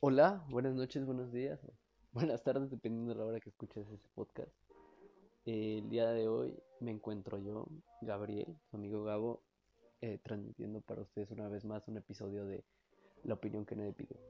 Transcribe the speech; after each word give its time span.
Hola, 0.00 0.44
buenas 0.50 0.74
noches, 0.74 1.06
buenos 1.06 1.32
días, 1.32 1.58
buenas 2.12 2.42
tardes, 2.42 2.70
dependiendo 2.70 3.14
de 3.14 3.18
la 3.18 3.24
hora 3.24 3.40
que 3.40 3.48
escuches 3.48 3.88
ese 3.88 4.08
podcast. 4.14 4.52
Eh, 5.46 5.78
el 5.78 5.88
día 5.88 6.10
de 6.10 6.28
hoy 6.28 6.54
me 6.80 6.90
encuentro 6.90 7.38
yo, 7.38 7.66
Gabriel, 8.02 8.58
su 8.70 8.76
amigo 8.76 9.04
Gabo, 9.04 9.42
eh, 10.02 10.18
transmitiendo 10.22 10.82
para 10.82 11.00
ustedes 11.00 11.30
una 11.30 11.48
vez 11.48 11.64
más 11.64 11.88
un 11.88 11.96
episodio 11.96 12.44
de 12.44 12.62
La 13.24 13.34
opinión 13.34 13.64
que 13.64 13.74
nadie 13.74 13.94
pide. 13.94 14.20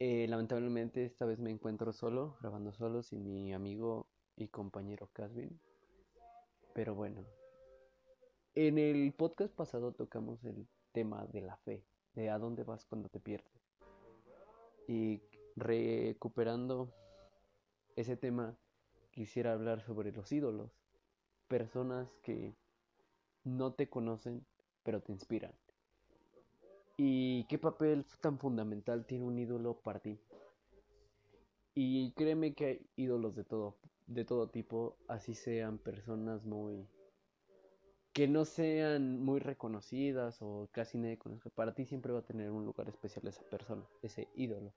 Eh, 0.00 0.26
lamentablemente 0.28 1.06
esta 1.06 1.24
vez 1.24 1.38
me 1.38 1.50
encuentro 1.50 1.94
solo, 1.94 2.36
grabando 2.42 2.72
solo, 2.72 3.02
sin 3.02 3.24
mi 3.24 3.54
amigo 3.54 4.06
y 4.36 4.48
compañero 4.48 5.08
Casvin. 5.14 5.58
Pero 6.74 6.94
bueno, 6.94 7.24
en 8.54 8.76
el 8.76 9.14
podcast 9.14 9.54
pasado 9.54 9.92
tocamos 9.92 10.44
el 10.44 10.68
tema 10.92 11.24
de 11.32 11.40
la 11.40 11.56
fe, 11.56 11.86
de 12.12 12.28
a 12.28 12.38
dónde 12.38 12.64
vas 12.64 12.84
cuando 12.84 13.08
te 13.08 13.18
pierdes. 13.18 13.61
Y 14.88 15.22
recuperando 15.56 16.92
ese 17.96 18.16
tema, 18.16 18.56
quisiera 19.10 19.52
hablar 19.52 19.82
sobre 19.82 20.12
los 20.12 20.32
ídolos, 20.32 20.70
personas 21.48 22.08
que 22.22 22.54
no 23.44 23.74
te 23.74 23.88
conocen, 23.88 24.44
pero 24.82 25.00
te 25.00 25.12
inspiran. 25.12 25.52
¿Y 26.96 27.44
qué 27.44 27.58
papel 27.58 28.04
tan 28.20 28.38
fundamental 28.38 29.06
tiene 29.06 29.24
un 29.24 29.38
ídolo 29.38 29.80
para 29.80 30.00
ti? 30.00 30.18
Y 31.74 32.12
créeme 32.12 32.54
que 32.54 32.66
hay 32.66 32.86
ídolos 32.96 33.34
de 33.34 33.44
todo, 33.44 33.76
de 34.06 34.24
todo 34.24 34.48
tipo, 34.48 34.96
así 35.08 35.34
sean 35.34 35.78
personas 35.78 36.44
muy 36.44 36.86
que 38.12 38.28
no 38.28 38.44
sean 38.44 39.20
muy 39.20 39.40
reconocidas 39.40 40.38
o 40.42 40.68
casi 40.72 40.98
nadie 40.98 41.18
conozca, 41.18 41.50
para 41.50 41.74
ti 41.74 41.86
siempre 41.86 42.12
va 42.12 42.20
a 42.20 42.26
tener 42.26 42.50
un 42.50 42.64
lugar 42.64 42.88
especial 42.88 43.26
esa 43.26 43.42
persona, 43.44 43.84
ese 44.02 44.28
ídolo. 44.34 44.74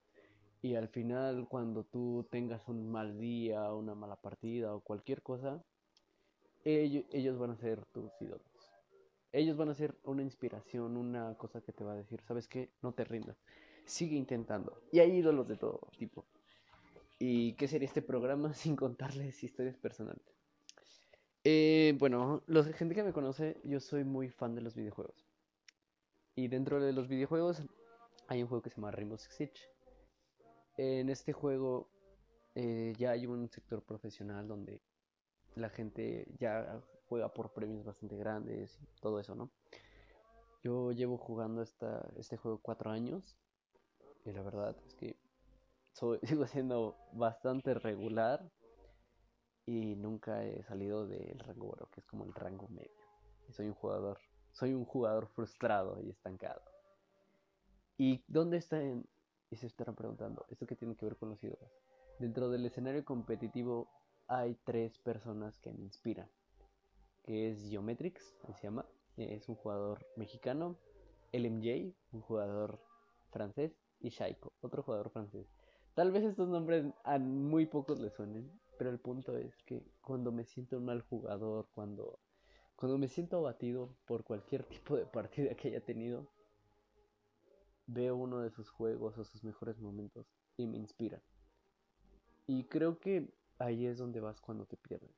Y 0.62 0.76
al 0.76 0.88
final, 0.88 1.48
cuando 1.48 1.84
tú 1.84 2.28
tengas 2.32 2.68
un 2.68 2.90
mal 2.90 3.20
día, 3.20 3.74
una 3.74 3.94
mala 3.94 4.16
partida 4.16 4.74
o 4.74 4.82
cualquier 4.82 5.22
cosa, 5.22 5.64
ellos, 6.64 7.06
ellos 7.12 7.38
van 7.38 7.52
a 7.52 7.58
ser 7.58 7.86
tus 7.88 8.12
ídolos. 8.22 8.42
Ellos 9.32 9.58
van 9.58 9.70
a 9.70 9.76
ser 9.76 9.96
una 10.04 10.24
inspiración, 10.24 10.96
una 10.96 11.36
cosa 11.36 11.62
que 11.62 11.74
te 11.74 11.84
va 11.84 11.92
a 11.92 11.98
decir, 11.98 12.22
¿sabes 12.22 12.48
qué? 12.48 12.72
No 12.82 12.94
te 12.94 13.04
rindas. 13.04 13.38
Sigue 13.86 14.16
intentando. 14.16 14.82
Y 14.92 15.00
hay 15.00 15.12
ídolos 15.12 15.48
de 15.48 15.58
todo 15.58 15.90
tipo. 15.98 16.26
¿Y 17.20 17.54
qué 17.54 17.68
sería 17.68 17.88
este 17.88 18.02
programa 18.02 18.54
sin 18.54 18.76
contarles 18.76 19.44
historias 19.44 19.78
personales? 19.78 20.35
Eh, 21.48 21.94
bueno, 22.00 22.42
la 22.48 22.64
gente 22.64 22.96
que 22.96 23.04
me 23.04 23.14
conoce, 23.14 23.62
yo 23.64 23.80
soy 23.80 24.04
muy 24.04 24.30
fan 24.30 24.56
de 24.56 24.62
los 24.62 24.74
videojuegos. 24.74 25.30
Y 26.34 26.48
dentro 26.48 26.84
de 26.84 26.92
los 26.92 27.08
videojuegos 27.08 27.62
hay 28.28 28.42
un 28.42 28.50
juego 28.50 28.64
que 28.64 28.72
se 28.72 28.78
llama 28.78 28.90
Rainbow 28.90 29.20
Six 29.20 29.36
Siege. 29.36 29.62
En 30.76 31.08
este 31.08 31.34
juego 31.34 31.88
eh, 32.56 32.94
ya 32.98 33.12
hay 33.12 33.28
un 33.28 33.48
sector 33.52 33.84
profesional 33.84 34.48
donde 34.48 34.82
la 35.54 35.70
gente 35.70 36.26
ya 36.40 36.82
juega 37.08 37.32
por 37.32 37.54
premios 37.54 37.86
bastante 37.86 38.18
grandes 38.18 38.80
y 38.82 39.00
todo 39.00 39.20
eso, 39.20 39.36
¿no? 39.36 39.52
Yo 40.64 40.94
llevo 40.94 41.20
jugando 41.20 41.62
esta, 41.62 42.10
este 42.18 42.38
juego 42.38 42.60
cuatro 42.60 42.90
años 42.90 43.38
y 44.26 44.32
la 44.32 44.42
verdad 44.42 44.76
es 44.88 44.96
que 44.96 45.16
soy, 45.92 46.18
sigo 46.24 46.48
siendo 46.48 46.98
bastante 47.14 47.76
regular 47.76 48.52
y 49.66 49.96
nunca 49.96 50.44
he 50.44 50.64
salido 50.64 51.08
del 51.08 51.40
rango 51.40 51.70
oro, 51.70 51.90
que 51.92 52.02
es 52.02 52.06
como 52.06 52.24
el 52.24 52.34
rango 52.34 52.68
medio. 52.70 52.92
Soy 53.50 53.68
un 53.68 53.74
jugador, 53.74 54.20
soy 54.52 54.74
un 54.74 54.86
jugador 54.86 55.28
frustrado 55.28 56.00
y 56.02 56.10
estancado. 56.10 56.62
¿Y 57.98 58.24
dónde 58.28 58.58
está 58.58 58.82
en, 58.82 59.06
y 59.50 59.56
se 59.56 59.68
estarán 59.68 59.96
preguntando, 59.96 60.46
¿esto 60.50 60.66
qué 60.68 60.76
tiene 60.76 60.96
que 60.96 61.06
ver 61.06 61.16
con 61.16 61.30
los 61.30 61.44
ídolos? 61.44 61.72
Dentro 62.20 62.50
del 62.50 62.66
escenario 62.66 63.04
competitivo 63.06 63.88
hay 64.28 64.56
tres 64.64 64.98
personas 65.00 65.58
que 65.60 65.72
me 65.72 65.84
inspiran, 65.84 66.30
que 67.24 67.52
es 67.52 67.70
Geometrix, 67.70 68.36
se 68.56 68.64
llama, 68.64 68.86
es 69.18 69.48
un 69.48 69.56
jugador 69.56 70.06
mexicano, 70.16 70.78
LMJ, 71.32 71.94
un 72.12 72.22
jugador 72.22 72.80
francés, 73.32 73.72
y 74.00 74.10
Shaiko, 74.10 74.54
otro 74.62 74.84
jugador 74.84 75.10
francés. 75.10 75.48
Tal 75.94 76.12
vez 76.12 76.24
estos 76.24 76.50
nombres 76.50 76.86
a 77.04 77.18
muy 77.18 77.66
pocos 77.66 78.00
les 78.00 78.14
suenen, 78.14 78.52
pero 78.78 78.90
el 78.90 79.00
punto 79.00 79.38
es 79.38 79.64
que 79.64 79.84
cuando 80.02 80.32
me 80.32 80.46
siento 80.46 80.78
un 80.78 80.86
mal 80.86 81.02
jugador, 81.02 81.68
cuando, 81.74 82.20
cuando 82.76 82.98
me 82.98 83.08
siento 83.08 83.38
abatido 83.38 83.96
por 84.06 84.24
cualquier 84.24 84.64
tipo 84.68 84.96
de 84.98 85.06
partida 85.06 85.56
que 85.56 85.70
haya 85.70 85.82
tenido, 85.82 86.28
veo 87.88 88.16
uno 88.16 88.42
de 88.42 88.50
sus 88.50 88.70
juegos 88.70 89.18
o 89.18 89.24
sus 89.24 89.44
mejores 89.44 89.80
momentos 89.80 90.28
y 90.58 90.68
me 90.68 90.78
inspira. 90.78 91.22
Y 92.48 92.66
creo 92.66 93.00
que 93.00 93.28
ahí 93.60 93.86
es 93.86 93.98
donde 93.98 94.20
vas 94.20 94.42
cuando 94.42 94.66
te 94.66 94.78
pierdes. 94.78 95.16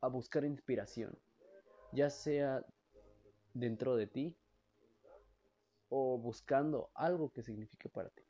A 0.00 0.08
buscar 0.08 0.44
inspiración. 0.44 1.18
Ya 1.92 2.10
sea 2.10 2.64
dentro 3.54 3.96
de 3.96 4.06
ti 4.06 4.36
o 5.88 6.18
buscando 6.18 6.90
algo 6.94 7.32
que 7.32 7.42
signifique 7.42 7.88
para 7.88 8.10
ti. 8.10 8.22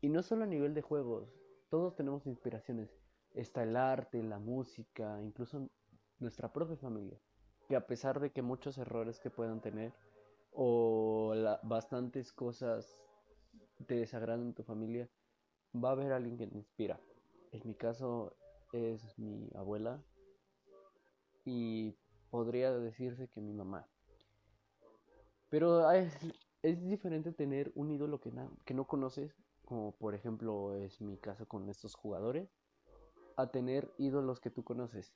Y 0.00 0.08
no 0.08 0.22
solo 0.22 0.44
a 0.44 0.46
nivel 0.46 0.74
de 0.74 0.82
juegos. 0.82 1.32
Todos 1.70 1.94
tenemos 1.94 2.26
inspiraciones 2.26 2.97
está 3.34 3.62
el 3.62 3.76
arte, 3.76 4.22
la 4.22 4.38
música, 4.38 5.20
incluso 5.22 5.68
nuestra 6.18 6.52
propia 6.52 6.76
familia, 6.76 7.18
que 7.68 7.76
a 7.76 7.86
pesar 7.86 8.20
de 8.20 8.30
que 8.30 8.42
muchos 8.42 8.78
errores 8.78 9.20
que 9.20 9.30
puedan 9.30 9.60
tener 9.60 9.92
o 10.52 11.34
bastantes 11.62 12.32
cosas 12.32 12.98
te 13.86 13.94
desagradan 13.94 14.48
en 14.48 14.54
tu 14.54 14.64
familia, 14.64 15.08
va 15.74 15.90
a 15.90 15.92
haber 15.92 16.12
alguien 16.12 16.36
que 16.36 16.46
te 16.46 16.56
inspira. 16.56 17.00
En 17.52 17.60
mi 17.64 17.74
caso 17.74 18.36
es 18.72 19.18
mi 19.18 19.48
abuela 19.54 20.02
y 21.44 21.96
podría 22.30 22.72
decirse 22.72 23.28
que 23.28 23.40
mi 23.40 23.52
mamá. 23.52 23.86
Pero 25.48 25.90
es, 25.92 26.14
es 26.62 26.82
diferente 26.84 27.32
tener 27.32 27.72
un 27.74 27.90
ídolo 27.90 28.20
que, 28.20 28.32
que 28.64 28.74
no 28.74 28.86
conoces, 28.86 29.32
como 29.64 29.92
por 29.92 30.14
ejemplo 30.14 30.74
es 30.74 31.00
mi 31.00 31.16
caso 31.18 31.46
con 31.46 31.68
estos 31.68 31.94
jugadores, 31.94 32.50
a 33.38 33.46
tener 33.46 33.88
ídolos 33.98 34.40
que 34.40 34.50
tú 34.50 34.64
conoces, 34.64 35.14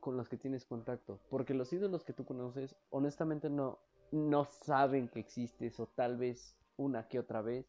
con 0.00 0.18
los 0.18 0.28
que 0.28 0.36
tienes 0.36 0.66
contacto. 0.66 1.18
Porque 1.30 1.54
los 1.54 1.72
ídolos 1.72 2.04
que 2.04 2.12
tú 2.12 2.26
conoces, 2.26 2.76
honestamente 2.90 3.48
no, 3.48 3.78
no 4.12 4.44
saben 4.44 5.08
que 5.08 5.18
existes 5.18 5.80
o 5.80 5.86
tal 5.86 6.18
vez 6.18 6.54
una 6.76 7.08
que 7.08 7.18
otra 7.18 7.40
vez. 7.40 7.66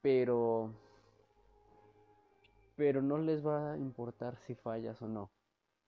Pero... 0.00 0.72
Pero 2.76 3.02
no 3.02 3.18
les 3.18 3.44
va 3.44 3.72
a 3.72 3.76
importar 3.76 4.38
si 4.38 4.54
fallas 4.54 5.02
o 5.02 5.08
no. 5.08 5.32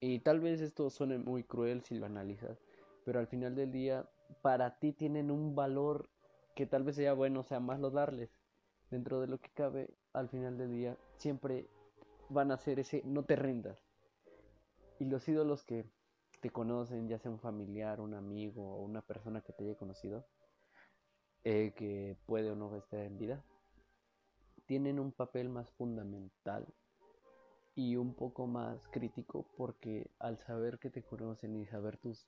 Y 0.01 0.19
tal 0.19 0.41
vez 0.41 0.61
esto 0.61 0.91
suene 0.91 1.19
muy 1.19 1.45
cruel 1.45 1.83
si 1.85 1.95
lo 1.95 2.07
analizas. 2.07 2.59
Pero 3.05 3.21
al 3.21 3.29
final 3.29 3.55
del 3.55 3.71
día, 3.71 4.11
para 4.43 4.81
ti 4.81 4.93
tienen 4.93 5.31
un 5.31 5.55
valor 5.55 6.11
que 6.57 6.67
tal 6.67 6.83
vez 6.83 6.97
sea 6.97 7.15
bueno, 7.15 7.45
sea 7.45 7.61
malo 7.61 7.91
darles 7.91 8.44
dentro 8.91 9.21
de 9.21 9.27
lo 9.27 9.39
que 9.39 9.51
cabe, 9.51 9.95
al 10.13 10.29
final 10.29 10.57
del 10.59 10.73
día, 10.73 10.97
siempre 11.17 11.69
van 12.29 12.51
a 12.51 12.59
ser 12.59 12.79
ese 12.79 13.03
no 13.05 13.25
te 13.25 13.37
rindas. 13.37 13.79
Y 14.99 15.07
los 15.07 15.29
ídolos 15.29 15.65
que 15.65 15.85
te 16.41 16.51
conocen, 16.51 17.09
ya 17.09 17.19
sea 17.19 17.31
un 17.31 17.41
familiar, 17.41 18.01
un 18.01 18.15
amigo 18.15 18.77
o 18.77 18.83
una 18.83 19.03
persona 19.03 19.41
que 19.41 19.53
te 19.53 19.65
haya 19.65 19.77
conocido, 19.77 20.27
eh, 21.45 21.73
que 21.77 22.17
puede 22.27 22.51
o 22.51 22.57
no 22.57 22.75
estar 22.77 23.01
en 23.01 23.19
vida, 23.19 23.45
tienen 24.67 24.99
un 24.99 25.13
papel 25.13 25.49
más 25.49 25.71
fundamental 25.73 26.67
y 27.75 27.97
un 27.97 28.15
poco 28.15 28.47
más 28.47 28.89
crítico 28.89 29.47
porque 29.57 30.11
al 30.19 30.39
saber 30.39 30.79
que 30.79 30.91
te 30.91 31.03
conocen 31.03 31.57
y 31.57 31.67
saber 31.67 31.97
tus, 31.97 32.27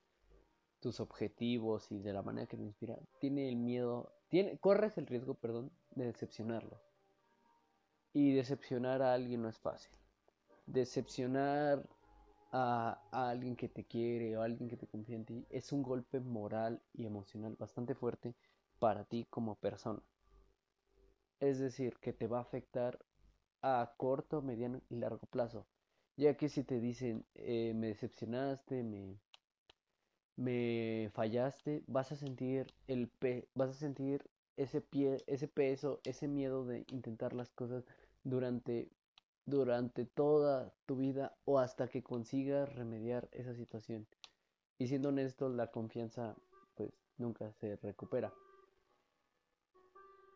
tus 0.80 1.00
objetivos 1.00 1.90
y 1.92 2.00
de 2.00 2.12
la 2.12 2.22
manera 2.22 2.46
que 2.46 2.56
te 2.56 2.64
inspira, 2.64 2.98
tiene 3.20 3.48
el 3.48 3.56
miedo 3.56 4.12
tiene, 4.28 4.58
corres 4.58 4.98
el 4.98 5.06
riesgo, 5.06 5.34
perdón, 5.34 5.70
de 5.96 6.06
decepcionarlo. 6.06 6.80
Y 8.12 8.34
decepcionar 8.34 9.02
a 9.02 9.12
alguien 9.12 9.42
no 9.42 9.48
es 9.48 9.58
fácil. 9.58 9.92
Decepcionar 10.66 11.88
a, 12.52 13.00
alguien 13.10 13.56
que 13.56 13.68
te 13.68 13.84
quiere 13.84 14.36
o 14.36 14.42
a 14.42 14.44
alguien 14.44 14.68
que 14.68 14.76
te 14.76 14.86
confía 14.86 15.16
en 15.16 15.24
ti 15.24 15.46
es 15.50 15.72
un 15.72 15.82
golpe 15.82 16.20
moral 16.20 16.80
y 16.94 17.06
emocional 17.06 17.56
bastante 17.58 17.94
fuerte 17.94 18.34
para 18.78 19.04
ti 19.04 19.26
como 19.28 19.56
persona. 19.56 20.02
Es 21.40 21.58
decir, 21.58 21.96
que 22.00 22.12
te 22.12 22.26
va 22.26 22.38
a 22.38 22.42
afectar 22.42 22.98
a 23.62 23.92
corto, 23.96 24.42
mediano 24.42 24.80
y 24.88 24.96
largo 24.96 25.26
plazo. 25.26 25.66
Ya 26.16 26.36
que 26.36 26.48
si 26.48 26.62
te 26.64 26.80
dicen, 26.80 27.26
eh, 27.34 27.72
me 27.74 27.88
decepcionaste, 27.88 28.82
me, 28.82 29.18
me 30.36 31.10
fallaste, 31.12 31.82
vas 31.86 32.12
a 32.12 32.16
sentir 32.16 32.66
el 32.86 33.08
pe 33.08 33.48
vas 33.54 33.70
a 33.70 33.74
sentir 33.74 34.24
ese 34.56 34.80
pie, 34.80 35.22
ese 35.26 35.48
peso, 35.48 36.00
ese 36.04 36.28
miedo 36.28 36.64
de 36.64 36.84
intentar 36.88 37.32
las 37.34 37.50
cosas 37.50 37.84
durante 38.24 38.90
durante 39.46 40.04
toda 40.04 40.72
tu 40.86 40.96
vida 40.96 41.36
o 41.44 41.60
hasta 41.60 41.88
que 41.88 42.02
consigas 42.02 42.74
remediar 42.74 43.28
esa 43.32 43.54
situación. 43.54 44.06
Y 44.78 44.88
siendo 44.88 45.08
honesto, 45.08 45.48
la 45.48 45.70
confianza 45.70 46.34
pues 46.74 46.90
nunca 47.16 47.52
se 47.52 47.76
recupera. 47.76 48.32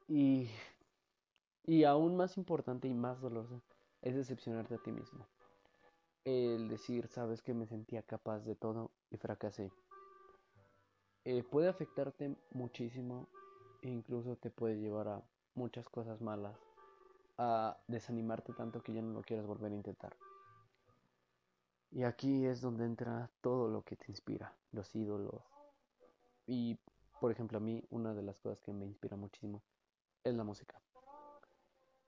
Y, 0.09 0.49
y 1.67 1.85
aún 1.85 2.17
más 2.17 2.37
importante 2.37 2.89
y 2.89 2.95
más 2.95 3.21
doloroso 3.21 3.63
es 4.01 4.15
decepcionarte 4.15 4.77
a 4.77 4.83
ti 4.83 4.93
mismo. 4.93 5.27
El 6.25 6.69
decir, 6.69 7.09
sabes 7.09 7.43
que 7.43 7.55
me 7.55 7.67
sentía 7.67 8.03
capaz 8.03 8.45
de 8.45 8.55
todo 8.55 8.93
y 9.11 9.17
fracasé. 9.17 9.73
Eh, 11.25 11.43
puede 11.43 11.69
afectarte 11.69 12.35
muchísimo 12.53 13.29
incluso 13.83 14.37
te 14.37 14.51
puede 14.51 14.79
llevar 14.79 15.09
a 15.09 15.23
muchas 15.55 15.89
cosas 15.89 16.21
malas, 16.21 16.57
a 17.39 17.79
desanimarte 17.89 18.53
tanto 18.53 18.83
que 18.83 18.93
ya 18.93 19.03
no 19.03 19.13
lo 19.13 19.23
quieras 19.23 19.47
volver 19.47 19.73
a 19.73 19.77
intentar. 19.77 20.17
Y 21.91 22.05
aquí 22.05 22.47
es 22.47 22.61
donde 22.61 22.85
entra 22.85 23.31
todo 23.41 23.69
lo 23.69 23.83
que 23.83 23.97
te 23.97 24.07
inspira, 24.09 24.55
los 24.73 24.95
ídolos. 24.95 25.43
Y, 26.47 26.79
por 27.21 27.33
ejemplo, 27.33 27.59
a 27.59 27.61
mí 27.61 27.83
una 27.91 28.15
de 28.15 28.23
las 28.23 28.39
cosas 28.39 28.61
que 28.61 28.73
me 28.73 28.87
inspira 28.87 29.17
muchísimo 29.17 29.63
es 30.23 30.35
la 30.35 30.45
música. 30.45 30.81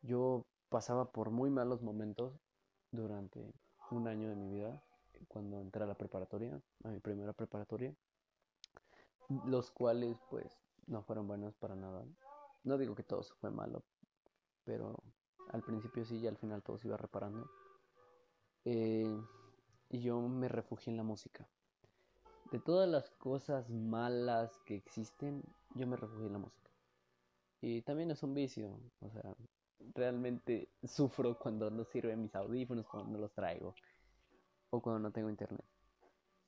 Yo 0.02 0.44
pasaba 0.68 1.10
por 1.10 1.30
muy 1.30 1.50
malos 1.50 1.82
momentos 1.82 2.38
durante 2.90 3.52
un 3.90 4.06
año 4.06 4.28
de 4.28 4.36
mi 4.36 4.48
vida, 4.48 4.82
cuando 5.28 5.60
entré 5.60 5.84
a 5.84 5.86
la 5.86 5.94
preparatoria, 5.94 6.60
a 6.84 6.88
mi 6.88 7.00
primera 7.00 7.32
preparatoria, 7.32 7.94
los 9.46 9.70
cuales 9.70 10.16
pues 10.30 10.58
no 10.86 11.02
fueron 11.02 11.26
buenos 11.26 11.54
para 11.56 11.74
nada. 11.74 12.04
No 12.64 12.78
digo 12.78 12.94
que 12.94 13.02
todo 13.02 13.22
fue 13.40 13.50
malo, 13.50 13.82
pero 14.64 14.96
al 15.50 15.62
principio 15.62 16.04
sí 16.04 16.18
y 16.18 16.26
al 16.26 16.36
final 16.36 16.62
todo 16.62 16.78
se 16.78 16.88
iba 16.88 16.96
reparando. 16.96 17.50
Eh, 18.64 19.20
y 19.88 20.00
yo 20.00 20.20
me 20.20 20.48
refugié 20.48 20.90
en 20.90 20.96
la 20.96 21.02
música. 21.02 21.48
De 22.50 22.60
todas 22.60 22.88
las 22.88 23.10
cosas 23.10 23.68
malas 23.70 24.58
que 24.66 24.76
existen, 24.76 25.42
yo 25.74 25.86
me 25.86 25.96
refugié 25.96 26.26
en 26.26 26.32
la 26.32 26.38
música. 26.38 26.70
Y 27.60 27.82
también 27.82 28.10
es 28.10 28.22
un 28.22 28.34
vicio, 28.34 28.78
o 29.00 29.10
sea, 29.10 29.34
realmente 29.94 30.68
sufro 30.84 31.38
cuando 31.38 31.70
no 31.70 31.84
sirven 31.84 32.22
mis 32.22 32.34
audífonos, 32.34 32.86
cuando 32.86 33.12
no 33.12 33.18
los 33.18 33.32
traigo, 33.32 33.74
o 34.70 34.80
cuando 34.80 35.00
no 35.00 35.12
tengo 35.12 35.30
internet. 35.30 35.64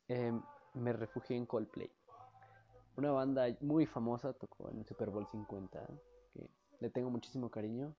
Em, 0.08 0.42
me 0.74 0.92
refugié 0.92 1.36
en 1.36 1.46
Coldplay. 1.46 1.90
Una 2.96 3.10
banda 3.10 3.46
muy 3.60 3.86
famosa, 3.86 4.32
tocó 4.32 4.70
en 4.70 4.78
el 4.78 4.86
Super 4.86 5.10
Bowl 5.10 5.26
50, 5.26 5.84
que 6.32 6.48
le 6.80 6.90
tengo 6.90 7.10
muchísimo 7.10 7.50
cariño. 7.50 7.94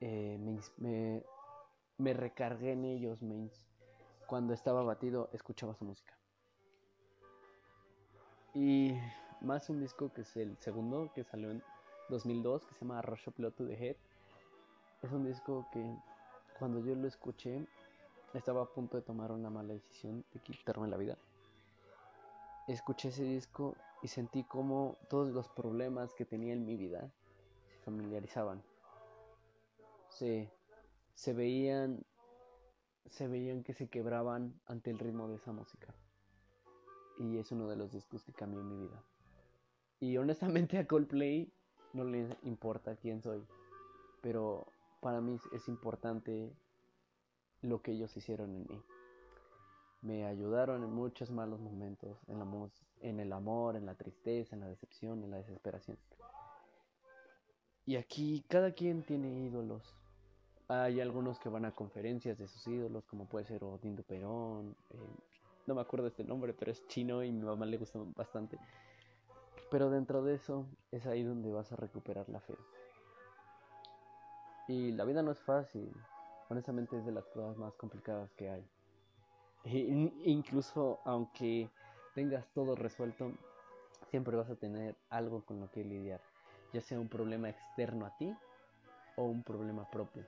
Eh, 0.00 0.38
me, 0.78 1.24
me, 1.98 2.14
recargué 2.14 2.72
en 2.72 2.84
ellos, 2.84 3.22
me, 3.22 3.50
cuando 4.26 4.52
estaba 4.52 4.82
batido 4.82 5.30
escuchaba 5.32 5.74
su 5.74 5.84
música. 5.84 6.16
Y 8.54 8.94
más 9.40 9.68
un 9.68 9.80
disco 9.80 10.12
que 10.12 10.20
es 10.20 10.36
el 10.36 10.56
segundo 10.58 11.10
que 11.14 11.24
salió 11.24 11.50
en 11.50 11.62
2002 12.08 12.66
que 12.66 12.74
se 12.74 12.80
llama 12.84 13.02
Rush 13.02 13.28
Up 13.28 13.54
to 13.54 13.66
the 13.66 13.74
Head. 13.74 13.96
Es 15.02 15.10
un 15.10 15.24
disco 15.24 15.66
que 15.72 15.84
cuando 16.58 16.80
yo 16.80 16.94
lo 16.94 17.08
escuché 17.08 17.66
estaba 18.32 18.62
a 18.62 18.66
punto 18.66 18.96
de 18.96 19.02
tomar 19.02 19.32
una 19.32 19.50
mala 19.50 19.74
decisión 19.74 20.24
de 20.32 20.40
quitarme 20.40 20.88
la 20.88 20.96
vida. 20.96 21.18
Escuché 22.66 23.08
ese 23.08 23.24
disco 23.24 23.76
y 24.02 24.08
sentí 24.08 24.44
como 24.44 24.96
todos 25.08 25.30
los 25.30 25.48
problemas 25.48 26.14
que 26.14 26.24
tenía 26.24 26.52
en 26.52 26.64
mi 26.64 26.76
vida 26.76 27.12
se 27.68 27.78
familiarizaban. 27.84 28.62
Se, 30.08 30.50
se 31.14 31.32
veían 31.32 32.04
se 33.10 33.28
veían 33.28 33.62
que 33.62 33.72
se 33.72 33.88
quebraban 33.88 34.60
ante 34.66 34.90
el 34.90 34.98
ritmo 34.98 35.28
de 35.28 35.36
esa 35.36 35.52
música. 35.52 35.94
Y 37.18 37.38
es 37.38 37.50
uno 37.52 37.68
de 37.68 37.76
los 37.76 37.92
discos 37.92 38.22
que 38.24 38.32
cambió 38.32 38.62
mi 38.62 38.76
vida. 38.76 39.02
Y 40.00 40.16
honestamente 40.18 40.78
a 40.78 40.86
Coldplay 40.86 41.52
no 41.92 42.04
le 42.04 42.36
importa 42.42 42.96
quién 42.96 43.22
soy, 43.22 43.46
pero 44.20 44.66
para 45.00 45.20
mí 45.20 45.38
es 45.52 45.68
importante 45.68 46.54
lo 47.62 47.80
que 47.80 47.92
ellos 47.92 48.16
hicieron 48.16 48.54
en 48.54 48.66
mí. 48.68 48.82
Me 50.06 50.24
ayudaron 50.24 50.84
en 50.84 50.92
muchos 50.92 51.32
malos 51.32 51.58
momentos, 51.58 52.16
en, 52.28 52.38
la 52.38 52.46
en 53.00 53.18
el 53.18 53.32
amor, 53.32 53.74
en 53.74 53.86
la 53.86 53.96
tristeza, 53.96 54.54
en 54.54 54.60
la 54.60 54.68
decepción, 54.68 55.24
en 55.24 55.32
la 55.32 55.38
desesperación. 55.38 55.98
Y 57.86 57.96
aquí 57.96 58.44
cada 58.48 58.70
quien 58.70 59.02
tiene 59.02 59.28
ídolos, 59.40 59.82
hay 60.68 61.00
algunos 61.00 61.40
que 61.40 61.48
van 61.48 61.64
a 61.64 61.72
conferencias 61.72 62.38
de 62.38 62.46
sus 62.46 62.64
ídolos, 62.68 63.04
como 63.06 63.26
puede 63.26 63.46
ser 63.46 63.64
Odín 63.64 63.96
Perón. 63.96 64.76
Eh, 64.90 64.96
no 65.66 65.74
me 65.74 65.80
acuerdo 65.80 66.06
este 66.06 66.22
nombre, 66.22 66.54
pero 66.54 66.70
es 66.70 66.86
chino 66.86 67.24
y 67.24 67.32
mi 67.32 67.42
mamá 67.42 67.66
le 67.66 67.76
gusta 67.76 67.98
bastante. 68.14 68.60
Pero 69.72 69.90
dentro 69.90 70.22
de 70.22 70.36
eso 70.36 70.66
es 70.92 71.04
ahí 71.06 71.24
donde 71.24 71.50
vas 71.50 71.72
a 71.72 71.76
recuperar 71.76 72.28
la 72.28 72.38
fe. 72.38 72.54
Y 74.68 74.92
la 74.92 75.04
vida 75.04 75.24
no 75.24 75.32
es 75.32 75.40
fácil. 75.40 75.92
Honestamente 76.48 76.96
es 76.96 77.04
de 77.04 77.10
las 77.10 77.26
cosas 77.26 77.56
más 77.56 77.74
complicadas 77.74 78.32
que 78.34 78.48
hay. 78.48 78.64
Incluso 79.68 81.00
aunque 81.04 81.68
tengas 82.14 82.46
todo 82.54 82.76
resuelto, 82.76 83.32
siempre 84.10 84.36
vas 84.36 84.48
a 84.48 84.54
tener 84.54 84.94
algo 85.10 85.44
con 85.44 85.60
lo 85.60 85.70
que 85.70 85.84
lidiar. 85.84 86.20
Ya 86.72 86.80
sea 86.80 87.00
un 87.00 87.08
problema 87.08 87.48
externo 87.48 88.06
a 88.06 88.10
ti 88.10 88.32
o 89.16 89.24
un 89.24 89.42
problema 89.42 89.84
propio. 89.90 90.22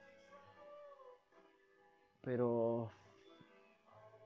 Pero 2.22 2.90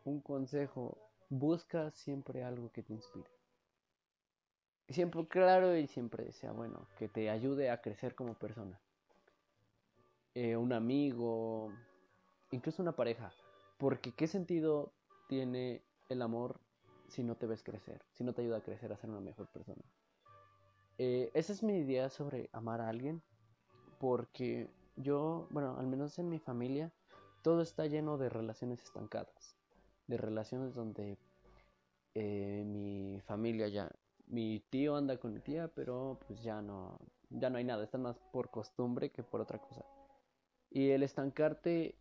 un 0.05 0.21
consejo, 0.21 0.97
busca 1.29 1.91
siempre 1.91 2.43
algo 2.43 2.71
que 2.73 2.83
te 2.83 2.93
inspire. 2.93 3.31
Siempre 4.89 5.27
claro 5.27 5.77
y 5.77 5.87
siempre 5.87 6.33
sea 6.33 6.53
bueno, 6.53 6.87
que 6.99 7.09
te 7.09 7.31
ayude 7.31 7.71
a 7.71 7.81
crecer 7.81 8.15
como 8.15 8.35
persona. 8.35 8.79
Eh, 10.35 10.57
un 10.57 10.73
amigo, 10.73 11.71
incluso 12.51 12.83
una 12.83 12.93
pareja. 12.93 13.33
Porque 13.79 14.13
¿qué 14.13 14.27
sentido 14.27 14.93
tiene 15.29 15.83
el 16.09 16.23
amor 16.23 16.61
si 17.09 17.23
no 17.23 17.37
te 17.37 17.47
ves 17.47 17.63
crecer? 17.63 18.03
Si 18.13 18.25
no 18.25 18.33
te 18.33 18.43
ayuda 18.43 18.59
a 18.59 18.63
crecer 18.63 18.93
a 18.93 18.97
ser 18.97 19.11
una 19.11 19.21
mejor 19.21 19.49
persona. 19.49 19.83
Eh, 20.99 21.31
esa 21.35 21.53
es 21.53 21.63
mi 21.63 21.79
idea 21.79 22.11
sobre 22.11 22.49
amar 22.53 22.81
a 22.81 22.89
alguien. 22.89 23.23
Porque 23.99 24.69
yo, 24.97 25.47
bueno, 25.51 25.77
al 25.79 25.87
menos 25.87 26.19
en 26.19 26.29
mi 26.29 26.39
familia, 26.39 26.93
todo 27.43 27.63
está 27.63 27.87
lleno 27.87 28.19
de 28.19 28.29
relaciones 28.29 28.83
estancadas, 28.83 29.57
de 30.07 30.17
relaciones 30.17 30.75
donde 30.75 31.19
eh, 32.15 32.65
mi 32.67 33.21
familia 33.21 33.69
ya, 33.69 33.91
mi 34.27 34.61
tío 34.71 34.97
anda 34.97 35.19
con 35.19 35.33
mi 35.33 35.41
tía, 35.41 35.69
pero 35.69 36.19
pues 36.27 36.43
ya 36.43 36.63
no, 36.63 36.99
ya 37.31 37.51
no 37.51 37.59
hay 37.59 37.65
nada, 37.65 37.85
está 37.85 37.99
más 37.99 38.19
por 38.33 38.51
costumbre 38.51 39.11
que 39.11 39.23
por 39.23 39.41
otra 39.41 39.59
cosa. 39.59 39.85
Y 40.71 40.91
el 40.91 41.03
estancarte 41.03 41.97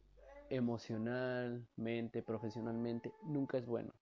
emocionalmente, 0.52 2.22
profesionalmente, 2.22 3.14
nunca 3.24 3.58
es 3.58 3.66
bueno. 3.66 3.94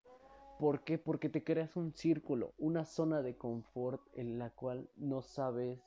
¿Por 0.58 0.84
qué? 0.84 0.98
Porque 0.98 1.29
te 1.29 1.44
creas 1.44 1.77
un 1.77 1.94
círculo, 1.94 2.53
una 2.58 2.84
zona 2.84 3.22
de 3.22 3.38
confort 3.38 4.01
en 4.13 4.39
la 4.39 4.50
cual 4.50 4.89
no 4.98 5.22
sabes 5.22 5.79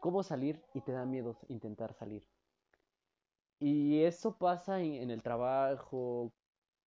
cómo 0.00 0.22
salir 0.22 0.62
y 0.72 0.80
te 0.80 0.92
da 0.92 1.04
miedo 1.04 1.36
intentar 1.48 1.92
salir. 1.92 2.24
Y 3.58 4.04
eso 4.04 4.38
pasa 4.38 4.80
en, 4.80 5.10
el 5.10 5.22
trabajo, 5.22 6.32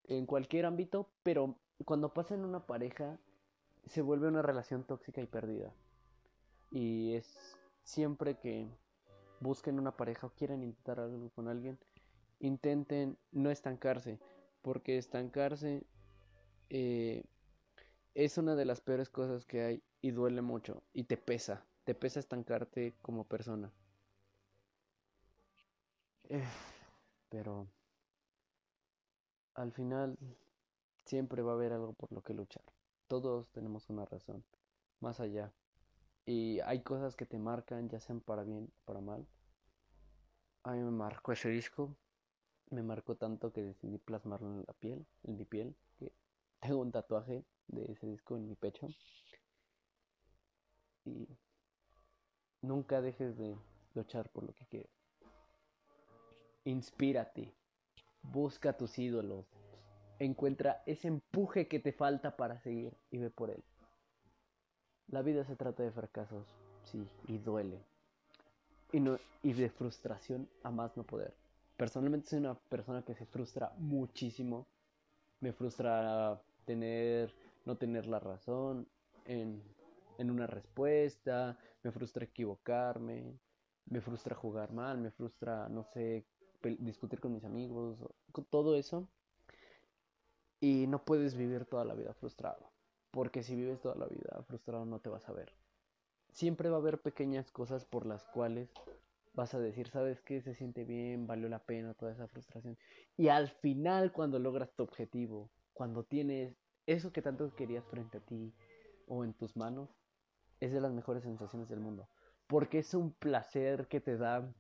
en 0.06 0.26
cualquier 0.26 0.66
ámbito, 0.66 1.10
pero 1.22 1.56
cuando 1.86 2.14
pasa 2.14 2.36
en 2.36 2.46
una 2.46 2.66
pareja, 2.66 3.20
se 3.86 4.02
vuelve 4.02 4.28
una 4.28 4.42
relación 4.42 4.86
tóxica 4.86 5.22
y 5.22 5.28
perdida. 5.28 5.74
Y 6.72 7.16
es 7.16 7.58
siempre 7.84 8.38
que 8.40 8.68
busquen 9.40 9.78
una 9.78 9.98
pareja 9.98 10.28
o 10.28 10.32
quieran 10.32 10.64
intentar 10.64 11.00
algo 11.00 11.30
con 11.32 11.48
alguien, 11.48 11.78
intenten 12.40 13.18
no 13.32 13.52
estancarse, 13.52 14.20
porque 14.62 14.98
estancarse 14.98 15.86
eh, 16.70 17.24
es 18.14 18.38
una 18.38 18.56
de 18.56 18.66
las 18.66 18.82
peores 18.82 19.10
cosas 19.10 19.46
que 19.46 19.62
hay 19.62 19.84
y 20.02 20.12
duele 20.12 20.42
mucho 20.42 20.84
y 20.94 21.04
te 21.06 21.18
pesa, 21.18 21.66
te 21.84 21.96
pesa 21.96 22.20
estancarte 22.20 22.96
como 23.02 23.26
persona. 23.26 23.72
Eh, 26.30 26.44
pero 27.30 27.68
al 29.56 29.72
final 29.72 30.18
siempre 31.06 31.42
va 31.42 31.52
a 31.52 31.56
haber 31.56 31.74
algo 31.74 31.94
por 31.94 32.12
lo 32.12 32.22
que 32.22 32.34
luchar. 32.34 32.64
Todos 33.08 33.50
tenemos 33.52 33.90
una 33.90 34.06
razón, 34.06 34.44
más 35.00 35.20
allá. 35.20 35.52
Y 36.26 36.60
hay 36.60 36.82
cosas 36.84 37.16
que 37.16 37.26
te 37.26 37.40
marcan, 37.40 37.90
ya 37.90 38.00
sean 38.00 38.22
para 38.22 38.44
bien 38.44 38.72
o 38.72 38.86
para 38.86 39.02
mal. 39.02 39.26
A 40.64 40.74
mí 40.74 40.80
me 40.80 40.92
marcó 40.92 41.32
ese 41.32 41.50
disco. 41.50 41.96
Me 42.70 42.84
marcó 42.84 43.16
tanto 43.16 43.52
que 43.52 43.62
decidí 43.62 43.98
plasmarlo 43.98 44.48
en 44.48 44.64
la 44.68 44.74
piel, 44.74 45.06
en 45.24 45.38
mi 45.38 45.46
piel. 45.46 45.76
Que 45.98 46.12
tengo 46.62 46.82
un 46.82 46.92
tatuaje 46.92 47.44
de 47.68 47.92
ese 47.92 48.08
disco 48.08 48.36
en 48.36 48.48
mi 48.48 48.56
pecho. 48.56 48.88
Y 51.06 51.28
nunca 52.62 53.02
dejes 53.02 53.38
de 53.38 53.56
luchar 53.96 54.30
por 54.30 54.44
lo 54.44 54.54
que 54.54 54.66
quieres. 54.66 54.92
Inspírate. 56.66 57.54
Busca 58.22 58.78
tus 58.78 59.00
ídolos. 59.00 59.46
Encuentra 60.20 60.84
ese 60.86 61.08
empuje 61.08 61.68
que 61.68 61.80
te 61.80 61.94
falta 61.94 62.36
para 62.36 62.60
seguir 62.60 62.94
y 63.10 63.18
ve 63.18 63.30
por 63.30 63.50
él. 63.50 63.64
La 65.08 65.24
vida 65.24 65.44
se 65.46 65.56
trata 65.56 65.82
de 65.82 65.92
fracasos, 65.92 66.46
sí, 66.84 67.08
y 67.28 67.40
duele. 67.40 67.82
y, 68.92 69.00
no, 69.00 69.18
y 69.42 69.54
de 69.54 69.70
frustración 69.70 70.48
a 70.64 70.70
más 70.70 70.96
no 70.98 71.04
poder. 71.04 71.34
Personalmente 71.80 72.28
soy 72.28 72.40
una 72.40 72.56
persona 72.56 73.04
que 73.04 73.16
se 73.16 73.26
frustra 73.26 73.72
muchísimo. 73.78 74.68
Me 75.40 75.54
frustra 75.54 76.38
tener, 76.66 77.34
no 77.64 77.78
tener 77.78 78.06
la 78.06 78.20
razón 78.20 78.86
en, 79.24 79.64
en 80.18 80.30
una 80.30 80.46
respuesta, 80.46 81.58
me 81.82 81.94
frustra 81.94 82.26
equivocarme, 82.26 83.40
me 83.86 84.02
frustra 84.02 84.36
jugar 84.36 84.74
mal, 84.74 84.98
me 84.98 85.10
frustra, 85.10 85.70
no 85.70 85.86
sé, 85.86 86.26
discutir 86.80 87.22
con 87.22 87.32
mis 87.32 87.46
amigos, 87.46 87.98
todo 88.50 88.76
eso. 88.76 89.08
Y 90.60 90.86
no 90.88 91.06
puedes 91.06 91.34
vivir 91.34 91.64
toda 91.64 91.86
la 91.86 91.94
vida 91.94 92.14
frustrado, 92.14 92.74
porque 93.10 93.42
si 93.42 93.56
vives 93.56 93.80
toda 93.80 93.96
la 93.96 94.08
vida 94.08 94.44
frustrado 94.46 94.86
no 94.86 95.00
te 95.00 95.08
vas 95.08 95.30
a 95.30 95.32
ver. 95.32 95.54
Siempre 96.34 96.70
va 96.70 96.76
a 96.76 96.80
haber 96.80 97.00
pequeñas 97.00 97.50
cosas 97.52 97.86
por 97.86 98.06
las 98.06 98.26
cuales 98.26 98.70
vas 99.34 99.54
a 99.54 99.60
decir, 99.60 99.88
¿sabes 99.90 100.22
qué? 100.22 100.42
Se 100.42 100.54
siente 100.54 100.84
bien, 100.86 101.28
valió 101.28 101.50
la 101.50 101.60
pena 101.60 101.94
toda 101.94 102.12
esa 102.12 102.28
frustración. 102.28 102.78
Y 103.18 103.30
al 103.30 103.50
final, 103.50 104.12
cuando 104.12 104.40
logras 104.40 104.72
tu 104.76 104.84
objetivo, 104.84 105.50
cuando 105.74 106.04
tienes 106.04 106.56
eso 106.86 107.12
que 107.12 107.22
tanto 107.22 107.54
querías 107.56 107.86
frente 107.88 108.18
a 108.18 108.22
ti 108.22 108.54
o 109.08 109.24
en 109.24 109.34
tus 109.34 109.56
manos, 109.56 109.90
es 110.60 110.74
de 110.74 110.82
las 110.82 110.92
mejores 110.92 111.24
sensaciones 111.24 111.70
del 111.70 111.80
mundo. 111.80 112.08
Porque 112.48 112.80
es 112.80 112.94
un 112.94 113.14
placer 113.14 113.88
que 113.88 114.02
te 114.02 114.18
da 114.18 114.52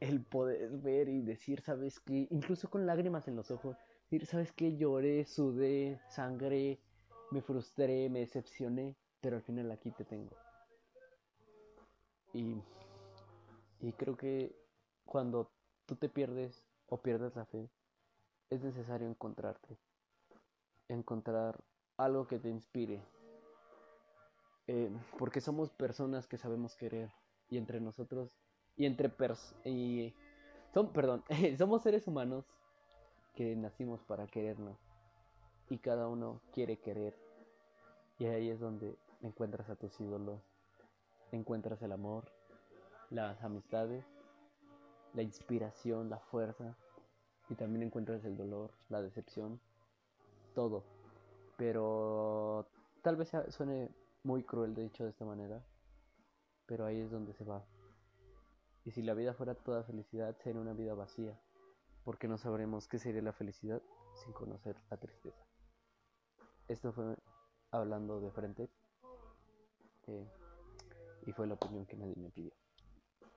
el 0.00 0.22
poder 0.22 0.70
ver 0.70 1.08
y 1.08 1.22
decir, 1.22 1.60
¿sabes 1.60 2.00
qué? 2.00 2.28
Incluso 2.30 2.70
con 2.70 2.86
lágrimas 2.86 3.28
en 3.28 3.36
los 3.36 3.50
ojos, 3.50 3.76
decir, 4.04 4.26
¿sabes 4.26 4.52
qué? 4.52 4.76
Lloré, 4.76 5.24
sudé, 5.24 6.00
sangré, 6.08 6.78
me 7.30 7.42
frustré, 7.42 8.08
me 8.08 8.20
decepcioné, 8.20 8.94
pero 9.20 9.36
al 9.36 9.42
final 9.42 9.70
aquí 9.70 9.90
te 9.90 10.04
tengo. 10.04 10.36
Y, 12.32 12.56
y 13.80 13.92
creo 13.92 14.16
que 14.16 14.56
cuando 15.04 15.50
tú 15.86 15.96
te 15.96 16.08
pierdes 16.08 16.64
o 16.88 17.02
pierdes 17.02 17.34
la 17.36 17.44
fe, 17.46 17.70
es 18.50 18.62
necesario 18.62 19.08
encontrarte, 19.08 19.78
encontrar 20.88 21.62
algo 21.96 22.26
que 22.26 22.38
te 22.38 22.48
inspire, 22.48 23.02
eh, 24.66 24.90
porque 25.18 25.40
somos 25.40 25.70
personas 25.70 26.26
que 26.26 26.38
sabemos 26.38 26.74
querer 26.76 27.10
y 27.50 27.58
entre 27.58 27.80
nosotros 27.80 28.34
y 28.76 28.86
entre 28.86 29.08
pers 29.08 29.54
y 29.64 30.14
son 30.72 30.92
perdón 30.92 31.22
somos 31.58 31.82
seres 31.82 32.06
humanos 32.06 32.46
que 33.34 33.54
nacimos 33.56 34.02
para 34.02 34.26
querernos 34.26 34.78
y 35.68 35.78
cada 35.78 36.08
uno 36.08 36.40
quiere 36.52 36.78
querer 36.78 37.14
y 38.18 38.26
ahí 38.26 38.48
es 38.48 38.60
donde 38.60 38.96
encuentras 39.20 39.68
a 39.68 39.76
tus 39.76 40.00
ídolos 40.00 40.40
encuentras 41.30 41.82
el 41.82 41.92
amor 41.92 42.32
las 43.14 43.42
amistades 43.42 44.04
la 45.14 45.22
inspiración 45.22 46.10
la 46.10 46.18
fuerza 46.18 46.76
y 47.48 47.54
también 47.54 47.84
encuentras 47.84 48.24
el 48.24 48.36
dolor 48.36 48.72
la 48.88 49.00
decepción 49.02 49.60
todo 50.54 50.84
pero 51.56 52.66
tal 53.02 53.16
vez 53.16 53.30
suene 53.50 53.90
muy 54.22 54.42
cruel 54.42 54.74
de 54.74 54.82
dicho 54.82 55.04
de 55.04 55.10
esta 55.10 55.24
manera, 55.24 55.62
pero 56.66 56.86
ahí 56.86 57.00
es 57.00 57.10
donde 57.10 57.34
se 57.34 57.44
va. 57.44 57.64
Y 58.84 58.90
si 58.90 59.02
la 59.02 59.14
vida 59.14 59.34
fuera 59.34 59.54
toda 59.54 59.84
felicidad, 59.84 60.36
sería 60.38 60.60
una 60.60 60.72
vida 60.72 60.94
vacía, 60.94 61.38
porque 62.04 62.28
no 62.28 62.38
sabremos 62.38 62.88
qué 62.88 62.98
sería 62.98 63.22
la 63.22 63.32
felicidad 63.32 63.82
sin 64.14 64.32
conocer 64.32 64.76
la 64.90 64.96
tristeza. 64.96 65.44
Esto 66.68 66.92
fue 66.92 67.16
hablando 67.70 68.20
de 68.20 68.30
frente, 68.30 68.70
eh, 70.06 70.26
y 71.26 71.32
fue 71.32 71.46
la 71.46 71.54
opinión 71.54 71.86
que 71.86 71.96
nadie 71.96 72.14
me 72.16 72.30
pidió. 72.30 72.52